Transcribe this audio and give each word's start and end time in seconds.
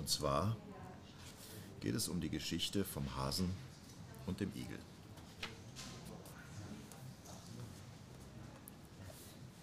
Und 0.00 0.08
zwar 0.08 0.56
geht 1.80 1.94
es 1.94 2.08
um 2.08 2.22
die 2.22 2.30
Geschichte 2.30 2.86
vom 2.86 3.16
Hasen 3.16 3.50
und 4.24 4.40
dem 4.40 4.50
Igel. 4.54 4.78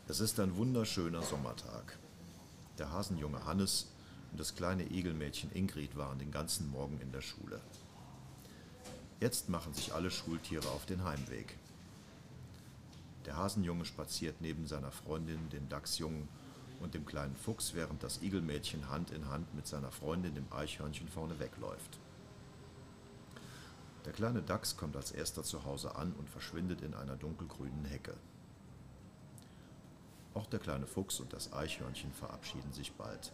Es 0.08 0.20
ist 0.20 0.40
ein 0.40 0.56
wunderschöner 0.56 1.24
Sommertag. 1.24 1.98
Der 2.78 2.92
Hasenjunge 2.92 3.46
Hannes 3.46 3.88
und 4.32 4.40
das 4.40 4.54
kleine 4.54 4.84
Igelmädchen 4.84 5.52
Ingrid 5.54 5.98
waren 5.98 6.20
den 6.20 6.30
ganzen 6.30 6.70
Morgen 6.70 7.02
in 7.02 7.12
der 7.12 7.22
Schule. 7.22 7.60
Jetzt 9.20 9.50
machen 9.50 9.74
sich 9.74 9.96
alle 9.96 10.12
Schultiere 10.12 10.70
auf 10.70 10.86
den 10.86 11.04
Heimweg. 11.04 11.58
Der 13.26 13.38
Hasenjunge 13.38 13.86
spaziert 13.86 14.40
neben 14.40 14.68
seiner 14.68 14.92
Freundin, 14.92 15.50
dem 15.50 15.68
Dachsjungen 15.68 16.28
und 16.80 16.94
dem 16.94 17.06
kleinen 17.06 17.36
Fuchs, 17.36 17.74
während 17.74 18.04
das 18.04 18.22
Igelmädchen 18.22 18.90
Hand 18.90 19.12
in 19.12 19.28
Hand 19.30 19.54
mit 19.56 19.68
seiner 19.68 19.92
Freundin, 19.92 20.36
dem 20.36 20.52
Eichhörnchen, 20.52 21.08
vorne 21.08 21.40
wegläuft. 21.40 22.00
Der 24.06 24.14
kleine 24.14 24.42
Dachs 24.42 24.78
kommt 24.78 24.96
als 24.96 25.12
erster 25.12 25.44
zu 25.44 25.66
Hause 25.66 25.96
an 25.96 26.14
und 26.14 26.30
verschwindet 26.30 26.82
in 26.82 26.94
einer 26.94 27.16
dunkelgrünen 27.16 27.86
Hecke. 27.86 28.14
Auch 30.34 30.46
der 30.46 30.60
kleine 30.60 30.88
Fuchs 30.88 31.20
und 31.20 31.34
das 31.34 31.52
Eichhörnchen 31.52 32.14
verabschieden 32.14 32.72
sich 32.72 32.94
bald. 32.94 33.34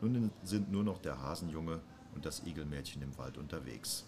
Nun 0.00 0.30
sind 0.44 0.70
nur 0.70 0.84
noch 0.84 0.98
der 0.98 1.20
Hasenjunge 1.20 1.80
und 2.14 2.26
das 2.26 2.44
Igelmädchen 2.44 3.02
im 3.02 3.16
Wald 3.18 3.38
unterwegs. 3.38 4.04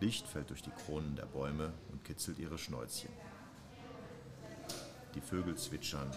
Licht 0.00 0.26
fällt 0.26 0.50
durch 0.50 0.62
die 0.62 0.70
Kronen 0.70 1.16
der 1.16 1.26
Bäume 1.26 1.72
und 1.90 2.04
kitzelt 2.04 2.38
ihre 2.38 2.58
Schnäuzchen. 2.58 3.10
Die 5.14 5.20
Vögel 5.20 5.56
zwitschern. 5.56 6.10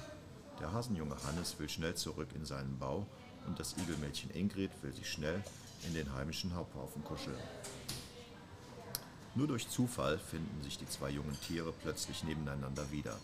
Der 0.59 0.73
Hasenjunge 0.73 1.15
Hannes 1.25 1.57
will 1.57 1.69
schnell 1.69 1.95
zurück 1.95 2.29
in 2.35 2.45
seinen 2.45 2.77
Bau 2.77 3.05
und 3.47 3.59
das 3.59 3.77
Igelmädchen 3.77 4.29
Ingrid 4.31 4.71
will 4.81 4.93
sich 4.93 5.09
schnell 5.09 5.41
in 5.87 5.93
den 5.93 6.13
heimischen 6.13 6.53
Haupthaufen 6.53 7.03
kuscheln. 7.03 7.37
Nur 9.35 9.47
durch 9.47 9.69
Zufall 9.69 10.19
finden 10.19 10.61
sich 10.63 10.77
die 10.77 10.87
zwei 10.87 11.11
jungen 11.11 11.39
Tiere 11.39 11.71
plötzlich 11.71 12.23
nebeneinander 12.25 12.91
wieder. 12.91 13.15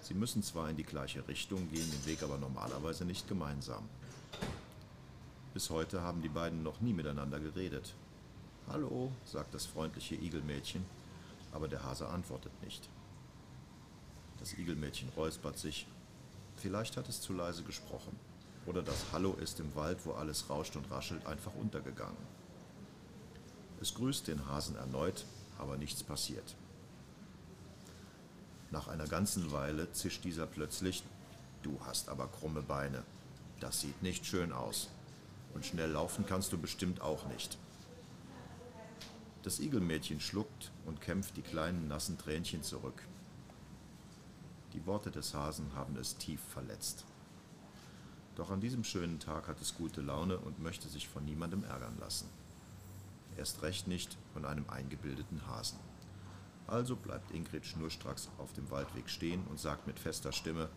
Sie 0.00 0.14
müssen 0.14 0.42
zwar 0.42 0.70
in 0.70 0.76
die 0.76 0.84
gleiche 0.84 1.26
Richtung 1.28 1.70
gehen, 1.70 1.90
den 1.90 2.06
Weg 2.06 2.22
aber 2.22 2.38
normalerweise 2.38 3.04
nicht 3.04 3.28
gemeinsam. 3.28 3.86
Bis 5.52 5.68
heute 5.68 6.00
haben 6.00 6.22
die 6.22 6.28
beiden 6.28 6.62
noch 6.62 6.80
nie 6.80 6.94
miteinander 6.94 7.40
geredet. 7.40 7.94
Hallo, 8.68 9.12
sagt 9.24 9.52
das 9.52 9.66
freundliche 9.66 10.14
Igelmädchen, 10.14 10.84
aber 11.52 11.68
der 11.68 11.82
Hase 11.82 12.08
antwortet 12.08 12.52
nicht. 12.62 12.88
Das 14.40 14.54
Igelmädchen 14.54 15.10
räuspert 15.10 15.58
sich. 15.58 15.86
Vielleicht 16.56 16.96
hat 16.96 17.08
es 17.08 17.20
zu 17.20 17.32
leise 17.32 17.62
gesprochen. 17.62 18.18
Oder 18.66 18.82
das 18.82 19.12
Hallo 19.12 19.34
ist 19.34 19.60
im 19.60 19.74
Wald, 19.74 19.98
wo 20.04 20.12
alles 20.12 20.48
rauscht 20.50 20.76
und 20.76 20.90
raschelt, 20.90 21.26
einfach 21.26 21.54
untergegangen. 21.54 22.16
Es 23.80 23.94
grüßt 23.94 24.28
den 24.28 24.46
Hasen 24.46 24.76
erneut, 24.76 25.24
aber 25.58 25.76
nichts 25.76 26.02
passiert. 26.02 26.56
Nach 28.70 28.88
einer 28.88 29.06
ganzen 29.06 29.52
Weile 29.52 29.90
zischt 29.92 30.24
dieser 30.24 30.46
plötzlich, 30.46 31.02
du 31.62 31.78
hast 31.84 32.08
aber 32.08 32.28
krumme 32.28 32.62
Beine. 32.62 33.02
Das 33.58 33.80
sieht 33.80 34.02
nicht 34.02 34.26
schön 34.26 34.52
aus. 34.52 34.88
Und 35.54 35.66
schnell 35.66 35.90
laufen 35.90 36.24
kannst 36.26 36.52
du 36.52 36.58
bestimmt 36.58 37.00
auch 37.00 37.26
nicht. 37.26 37.58
Das 39.42 39.58
Igelmädchen 39.58 40.20
schluckt 40.20 40.70
und 40.86 41.00
kämpft 41.00 41.36
die 41.36 41.42
kleinen 41.42 41.88
nassen 41.88 42.18
Tränchen 42.18 42.62
zurück. 42.62 43.02
Die 44.72 44.86
Worte 44.86 45.10
des 45.10 45.34
Hasen 45.34 45.74
haben 45.74 45.96
es 45.96 46.16
tief 46.16 46.40
verletzt. 46.40 47.04
Doch 48.36 48.50
an 48.50 48.60
diesem 48.60 48.84
schönen 48.84 49.18
Tag 49.18 49.48
hat 49.48 49.60
es 49.60 49.74
gute 49.74 50.00
Laune 50.00 50.38
und 50.38 50.60
möchte 50.60 50.88
sich 50.88 51.08
von 51.08 51.24
niemandem 51.24 51.64
ärgern 51.64 51.98
lassen. 51.98 52.28
Erst 53.36 53.62
recht 53.62 53.88
nicht 53.88 54.16
von 54.32 54.44
einem 54.44 54.68
eingebildeten 54.70 55.46
Hasen. 55.46 55.78
Also 56.66 56.94
bleibt 56.94 57.32
Ingrid 57.32 57.66
schnurstracks 57.66 58.30
auf 58.38 58.52
dem 58.52 58.70
Waldweg 58.70 59.10
stehen 59.10 59.44
und 59.50 59.58
sagt 59.58 59.88
mit 59.88 59.98
fester 59.98 60.30
Stimme, 60.30 60.68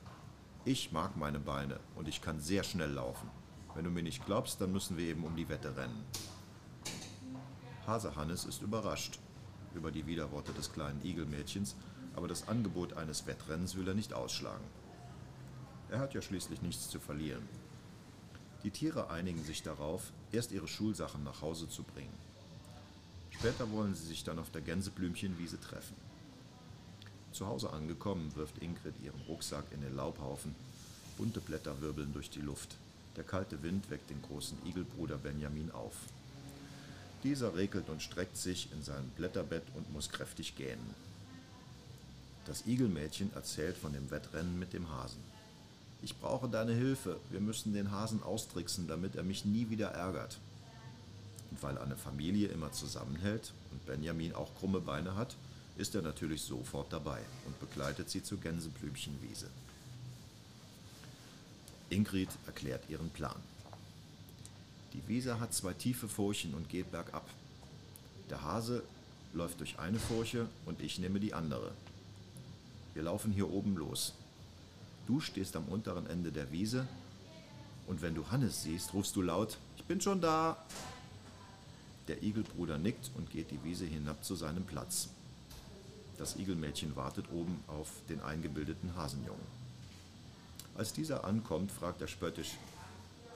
ich 0.66 0.92
mag 0.92 1.16
meine 1.16 1.40
Beine 1.40 1.80
und 1.96 2.08
ich 2.08 2.22
kann 2.22 2.40
sehr 2.40 2.64
schnell 2.64 2.92
laufen. 2.92 3.30
Wenn 3.76 3.84
du 3.84 3.92
mir 3.92 4.02
nicht 4.02 4.26
glaubst, 4.26 4.60
dann 4.60 4.72
müssen 4.72 4.98
wir 4.98 5.06
eben 5.06 5.24
um 5.24 5.36
die 5.36 5.50
Wette 5.50 5.76
rennen. 5.76 6.04
Hase 7.86 8.16
Hannes 8.16 8.46
ist 8.46 8.62
überrascht 8.62 9.20
über 9.76 9.92
die 9.92 10.06
Widerworte 10.08 10.54
des 10.54 10.72
kleinen 10.72 11.04
Igelmädchens, 11.04 11.76
aber 12.16 12.28
das 12.28 12.48
Angebot 12.48 12.94
eines 12.94 13.26
Wettrennens 13.26 13.76
will 13.76 13.88
er 13.88 13.94
nicht 13.94 14.14
ausschlagen. 14.14 14.64
Er 15.90 16.00
hat 16.00 16.14
ja 16.14 16.22
schließlich 16.22 16.62
nichts 16.62 16.90
zu 16.90 17.00
verlieren. 17.00 17.48
Die 18.64 18.72
Tiere 18.72 19.10
einigen 19.10 19.44
sich 19.44 19.62
darauf, 19.62 20.12
erst 20.32 20.52
ihre 20.52 20.68
Schulsachen 20.68 21.24
nach 21.24 21.42
Hause 21.42 21.70
zu 21.70 21.84
bringen. 21.84 22.18
Später 23.30 23.70
wollen 23.72 23.94
sie 23.94 24.08
sich 24.08 24.24
dann 24.24 24.40
auf 24.40 24.52
der 24.52 24.62
Gänseblümchenwiese 24.62 25.60
treffen. 25.60 25.96
Zu 27.34 27.48
Hause 27.48 27.72
angekommen, 27.72 28.36
wirft 28.36 28.60
Ingrid 28.60 28.94
ihren 29.04 29.20
Rucksack 29.28 29.66
in 29.72 29.82
den 29.82 29.96
Laubhaufen. 29.96 30.56
Bunte 31.18 31.42
Blätter 31.42 31.82
wirbeln 31.82 32.14
durch 32.14 32.30
die 32.30 32.42
Luft. 32.42 32.76
Der 33.18 33.24
kalte 33.24 33.62
Wind 33.64 33.90
weckt 33.90 34.10
den 34.10 34.22
großen 34.22 34.58
Igelbruder 34.66 35.18
Benjamin 35.18 35.72
auf. 35.72 35.96
Dieser 37.24 37.56
regelt 37.56 37.90
und 37.90 38.02
streckt 38.02 38.38
sich 38.38 38.72
in 38.72 38.84
seinem 38.84 39.10
Blätterbett 39.10 39.64
und 39.76 39.92
muss 39.94 40.10
kräftig 40.10 40.56
gähnen. 40.56 40.94
Das 42.46 42.66
Igelmädchen 42.66 43.32
erzählt 43.34 43.78
von 43.78 43.94
dem 43.94 44.12
Wettrennen 44.12 44.60
mit 44.60 44.74
dem 44.74 44.90
Hasen. 44.90 45.22
Ich 46.02 46.18
brauche 46.18 46.50
deine 46.50 46.74
Hilfe. 46.74 47.18
Wir 47.30 47.40
müssen 47.40 47.74
den 47.74 47.92
Hasen 47.92 48.22
austricksen, 48.22 48.88
damit 48.88 49.16
er 49.16 49.24
mich 49.24 49.46
nie 49.46 49.70
wieder 49.70 49.90
ärgert. 49.90 50.38
Und 51.50 51.64
weil 51.64 51.78
eine 51.78 51.96
Familie 51.96 52.50
immer 52.50 52.72
zusammenhält 52.74 53.54
und 53.72 53.86
Benjamin 53.86 54.34
auch 54.34 54.54
krumme 54.56 54.82
Beine 54.82 55.16
hat, 55.16 55.36
ist 55.78 55.96
er 55.96 56.02
natürlich 56.02 56.42
sofort 56.42 56.92
dabei 56.92 57.20
und 57.46 57.60
begleitet 57.60 58.10
sie 58.10 58.22
zur 58.22 58.40
Gänseblümchenwiese. 58.40 59.48
Ingrid 61.90 62.30
erklärt 62.46 62.90
ihren 62.90 63.10
Plan. 63.10 63.36
Die 64.94 65.08
Wiese 65.08 65.40
hat 65.40 65.54
zwei 65.54 65.74
tiefe 65.74 66.08
Furchen 66.08 66.54
und 66.54 66.70
geht 66.70 66.92
bergab. 66.92 67.28
Der 68.30 68.42
Hase 68.42 68.84
läuft 69.34 69.60
durch 69.60 69.80
eine 69.80 70.00
Furche 70.00 70.48
und 70.66 70.82
ich 70.82 71.00
nehme 71.00 71.20
die 71.20 71.34
andere. 71.34 71.72
Wir 72.94 73.04
laufen 73.04 73.32
hier 73.32 73.52
oben 73.52 73.76
los. 73.76 74.14
Du 75.08 75.20
stehst 75.20 75.56
am 75.56 75.66
unteren 75.66 76.08
Ende 76.08 76.32
der 76.32 76.52
Wiese 76.52 76.88
und 77.88 78.02
wenn 78.02 78.16
du 78.16 78.30
Hannes 78.32 78.64
siehst, 78.64 78.94
rufst 78.94 79.16
du 79.16 79.22
laut, 79.22 79.58
ich 79.78 79.84
bin 79.84 80.00
schon 80.00 80.22
da. 80.22 80.58
Der 82.08 82.22
Igelbruder 82.22 82.78
nickt 82.78 83.12
und 83.16 83.32
geht 83.32 83.52
die 83.52 83.64
Wiese 83.64 83.86
hinab 83.86 84.24
zu 84.24 84.36
seinem 84.36 84.64
Platz. 84.64 85.10
Das 86.18 86.36
Igelmädchen 86.36 86.96
wartet 86.96 87.26
oben 87.32 87.64
auf 87.68 87.90
den 88.08 88.22
eingebildeten 88.22 88.96
Hasenjungen. 88.96 89.64
Als 90.76 90.94
dieser 90.94 91.24
ankommt, 91.24 91.72
fragt 91.72 92.02
er 92.02 92.08
spöttisch, 92.08 92.58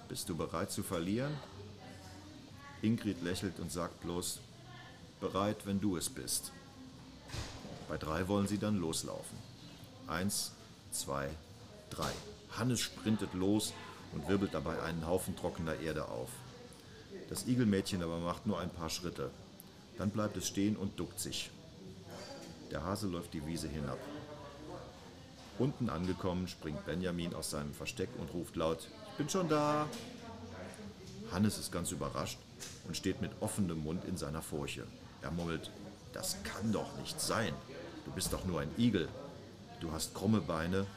bist 0.08 0.30
du 0.30 0.36
bereit 0.36 0.72
zu 0.72 0.84
verlieren? 0.84 1.34
Ingrid 2.82 3.22
lächelt 3.24 3.60
und 3.60 3.72
sagt 3.72 4.02
bloß, 4.02 4.40
bereit, 5.20 5.66
wenn 5.66 5.80
du 5.80 5.98
es 5.98 6.10
bist. 6.10 6.52
Bei 7.88 7.98
drei 7.98 8.28
wollen 8.28 8.48
sie 8.48 8.58
dann 8.58 8.78
loslaufen. 8.78 9.38
Eins, 10.08 10.52
zwei, 10.92 11.30
drei. 11.90 12.12
Hannes 12.58 12.80
sprintet 12.80 13.34
los 13.34 13.74
und 14.14 14.28
wirbelt 14.28 14.54
dabei 14.54 14.82
einen 14.82 15.06
Haufen 15.06 15.36
trockener 15.36 15.80
Erde 15.80 16.08
auf. 16.08 16.30
Das 17.30 17.48
Igelmädchen 17.48 18.04
aber 18.04 18.20
macht 18.20 18.46
nur 18.46 18.60
ein 18.60 18.70
paar 18.70 18.90
Schritte. 18.90 19.32
Dann 19.98 20.10
bleibt 20.12 20.38
es 20.38 20.48
stehen 20.48 20.76
und 20.76 21.00
duckt 21.00 21.20
sich. 21.20 21.50
Der 22.72 22.84
Hase 22.84 23.08
läuft 23.08 23.34
die 23.34 23.46
Wiese 23.46 23.68
hinab. 23.68 24.00
Unten 25.60 25.90
angekommen 25.90 26.48
springt 26.48 26.86
Benjamin 26.86 27.34
aus 27.34 27.50
seinem 27.50 27.74
Versteck 27.74 28.10
und 28.20 28.34
ruft 28.34 28.56
laut, 28.56 28.88
ich 29.12 29.18
bin 29.18 29.30
schon 29.30 29.50
da. 29.50 29.88
Hannes 31.32 31.58
ist 31.58 31.72
ganz 31.72 31.92
überrascht 31.92 32.38
und 32.88 32.96
steht 32.96 33.22
mit 33.22 33.32
offenem 33.40 33.84
Mund 33.84 34.06
in 34.06 34.18
seiner 34.18 34.42
Furche. 34.42 34.86
Er 35.22 35.32
murmelt, 35.32 35.72
das 36.14 36.38
kann 36.44 36.72
doch 36.72 36.96
nicht 37.00 37.20
sein. 37.20 37.54
Du 38.08 38.14
bist 38.14 38.32
doch 38.32 38.46
nur 38.46 38.62
ein 38.62 38.72
Igel. 38.78 39.10
Du 39.82 39.92
hast 39.92 40.16
krumme 40.16 40.40
Beine. 40.40 40.88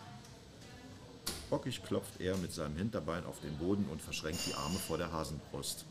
Bockig 1.51 1.83
klopft 1.83 2.21
er 2.21 2.37
mit 2.37 2.53
seinem 2.53 2.77
Hinterbein 2.77 3.27
auf 3.27 3.41
den 3.41 3.59
Boden 3.59 3.85
und 3.91 4.01
verschränkt 4.01 4.47
die 4.47 4.55
Arme 4.55 4.79
vor 4.79 4.97
der 4.97 5.11
Hasenbrust. 5.11 5.85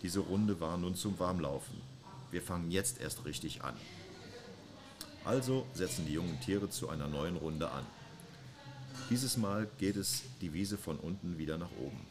Diese 0.00 0.20
Runde 0.20 0.58
war 0.58 0.78
nun 0.78 0.94
zum 0.94 1.18
Warmlaufen. 1.18 1.82
Wir 2.30 2.40
fangen 2.40 2.70
jetzt 2.70 2.98
erst 2.98 3.26
richtig 3.26 3.62
an. 3.62 3.74
Also 5.26 5.66
setzen 5.74 6.06
die 6.06 6.14
jungen 6.14 6.40
Tiere 6.40 6.70
zu 6.70 6.88
einer 6.88 7.06
neuen 7.06 7.36
Runde 7.36 7.70
an. 7.70 7.84
Dieses 9.10 9.36
Mal 9.36 9.68
geht 9.78 9.96
es 9.96 10.22
die 10.40 10.54
Wiese 10.54 10.78
von 10.78 10.98
unten 10.98 11.36
wieder 11.36 11.58
nach 11.58 11.70
oben. 11.78 12.06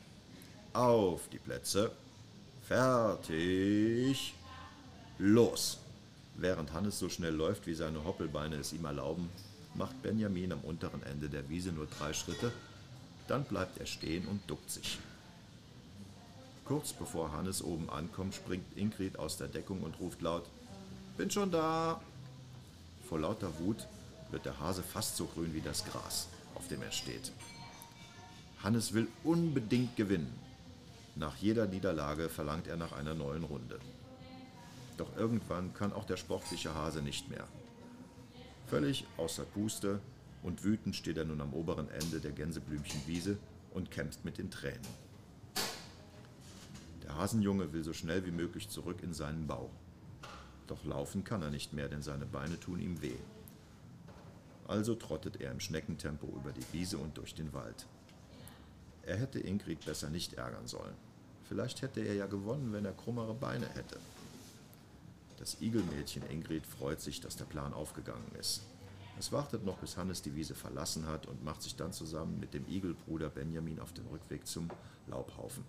Auf 0.74 1.28
die 1.30 1.40
Plätze. 1.40 1.92
Fertig. 2.62 4.36
Los. 5.18 5.80
Während 6.42 6.72
Hannes 6.72 6.98
so 6.98 7.10
schnell 7.10 7.34
läuft, 7.36 7.68
wie 7.68 7.74
seine 7.74 8.06
Hoppelbeine 8.06 8.56
es 8.56 8.72
ihm 8.72 8.86
erlauben, 8.86 9.30
macht 9.76 10.02
Benjamin 10.02 10.54
am 10.54 10.62
unteren 10.62 11.04
Ende 11.04 11.28
der 11.28 11.50
Wiese 11.50 11.74
nur 11.74 11.86
drei 11.86 12.14
Schritte 12.14 12.54
Dann 13.28 13.44
bleibt 13.44 13.78
er 13.78 13.86
stehen 13.86 14.26
und 14.26 14.50
duckt 14.50 14.72
sich. 14.72 15.00
Kurz 16.64 16.94
bevor 16.94 17.34
Hannes 17.34 17.62
oben 17.62 17.90
ankommt, 17.90 18.36
springt 18.36 18.78
Ingrid 18.78 19.20
aus 19.20 19.36
der 19.36 19.50
Deckung 19.50 19.82
und 19.82 20.00
ruft 20.00 20.22
laut, 20.22 20.46
Bin 21.18 21.30
schon 21.30 21.52
da! 21.52 22.00
Vor 23.10 23.20
lauter 23.20 23.52
Wut 23.60 23.88
wird 24.32 24.46
der 24.46 24.60
Hase 24.60 24.82
fast 24.82 25.18
so 25.18 25.26
grün 25.26 25.54
wie 25.54 25.62
das 25.62 25.84
Gras, 25.84 26.30
auf 26.56 26.68
dem 26.70 26.82
er 26.84 26.92
steht. 26.92 27.34
Hannes 28.64 28.94
will 28.94 29.08
unbedingt 29.24 29.98
gewinnen. 29.98 30.34
Nach 31.16 31.36
jeder 31.36 31.66
Niederlage 31.66 32.30
verlangt 32.30 32.68
er 32.68 32.78
nach 32.78 32.94
einer 32.94 33.14
neuen 33.14 33.44
Runde. 33.44 33.80
Doch 35.00 35.16
irgendwann 35.16 35.74
kann 35.74 35.94
auch 35.94 36.04
der 36.04 36.18
sportliche 36.18 36.76
Hase 36.76 37.02
nicht 37.02 37.30
mehr. 37.30 37.48
Völlig 38.68 39.08
außer 39.16 39.46
Puste 39.46 40.02
und 40.44 40.66
wütend 40.66 40.94
steht 40.94 41.16
er 41.16 41.24
nun 41.24 41.40
am 41.40 41.54
oberen 41.54 41.90
Ende 41.90 42.20
der 42.20 42.34
Gänseblümchenwiese 42.34 43.38
und 43.74 43.92
kämpft 43.92 44.26
mit 44.26 44.38
den 44.38 44.52
Tränen. 44.52 44.86
Der 47.04 47.16
Hasenjunge 47.16 47.72
will 47.72 47.82
so 47.82 47.94
schnell 47.94 48.26
wie 48.26 48.32
möglich 48.32 48.68
zurück 48.68 49.02
in 49.02 49.14
seinen 49.14 49.48
Bau. 49.48 49.70
Doch 50.68 50.84
laufen 50.84 51.24
kann 51.24 51.44
er 51.44 51.50
nicht 51.50 51.72
mehr, 51.72 51.88
denn 51.88 52.02
seine 52.02 52.26
Beine 52.26 52.60
tun 52.60 52.82
ihm 52.82 53.02
weh. 53.02 53.18
Also 54.68 54.96
trottet 54.96 55.40
er 55.40 55.52
im 55.52 55.62
Schneckentempo 55.62 56.28
über 56.28 56.52
die 56.52 56.74
Wiese 56.74 56.98
und 56.98 57.18
durch 57.18 57.34
den 57.34 57.54
Wald. 57.54 57.88
Er 59.04 59.16
hätte 59.16 59.40
Ingrid 59.40 59.86
besser 59.86 60.10
nicht 60.10 60.34
ärgern 60.34 60.68
sollen. 60.68 60.96
Vielleicht 61.46 61.84
hätte 61.84 62.02
er 62.02 62.16
ja 62.16 62.26
gewonnen, 62.28 62.74
wenn 62.74 62.84
er 62.84 62.92
krummere 62.92 63.34
Beine 63.34 63.68
hätte. 63.70 63.98
Das 65.40 65.62
Igelmädchen 65.62 66.30
Ingrid 66.30 66.66
freut 66.66 67.00
sich, 67.00 67.22
dass 67.22 67.38
der 67.38 67.46
Plan 67.46 67.74
aufgegangen 67.74 68.30
ist. 68.38 68.62
Es 69.18 69.32
wartet 69.32 69.64
noch, 69.64 69.78
bis 69.78 69.96
Hannes 69.96 70.22
die 70.22 70.36
Wiese 70.36 70.54
verlassen 70.54 71.08
hat 71.08 71.28
und 71.28 71.46
macht 71.46 71.62
sich 71.62 71.78
dann 71.78 71.94
zusammen 71.94 72.42
mit 72.42 72.54
dem 72.54 72.68
Igelbruder 72.68 73.30
Benjamin 73.30 73.80
auf 73.80 73.94
den 73.94 74.06
Rückweg 74.08 74.46
zum 74.46 74.70
Laubhaufen. 75.08 75.64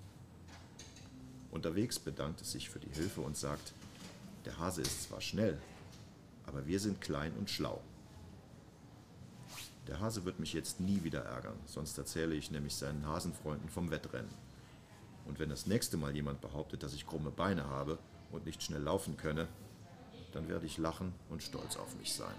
Unterwegs 1.52 2.00
bedankt 2.00 2.40
es 2.40 2.50
sich 2.50 2.68
für 2.68 2.80
die 2.80 2.92
Hilfe 2.92 3.20
und 3.20 3.36
sagt, 3.36 3.72
der 4.44 4.58
Hase 4.58 4.82
ist 4.82 5.04
zwar 5.04 5.20
schnell, 5.20 5.56
aber 6.46 6.66
wir 6.66 6.80
sind 6.80 7.00
klein 7.00 7.32
und 7.38 7.48
schlau. 7.48 7.80
Der 9.86 10.00
Hase 10.00 10.24
wird 10.24 10.40
mich 10.40 10.52
jetzt 10.52 10.80
nie 10.80 11.04
wieder 11.04 11.24
ärgern, 11.24 11.58
sonst 11.66 11.96
erzähle 11.96 12.34
ich 12.34 12.50
nämlich 12.50 12.74
seinen 12.74 13.06
Hasenfreunden 13.06 13.68
vom 13.68 13.90
Wettrennen. 13.92 14.34
Und 15.26 15.38
wenn 15.38 15.48
das 15.48 15.66
nächste 15.66 15.96
Mal 15.96 16.14
jemand 16.14 16.40
behauptet, 16.40 16.82
dass 16.82 16.92
ich 16.92 17.06
krumme 17.06 17.30
Beine 17.30 17.66
habe 17.66 17.98
und 18.30 18.46
nicht 18.46 18.62
schnell 18.62 18.82
laufen 18.82 19.16
könne, 19.16 19.48
dann 20.32 20.48
werde 20.48 20.66
ich 20.66 20.78
lachen 20.78 21.12
und 21.28 21.42
stolz 21.42 21.76
auf 21.76 21.96
mich 21.96 22.12
sein. 22.12 22.34